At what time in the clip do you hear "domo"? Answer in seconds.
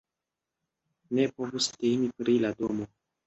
2.63-2.89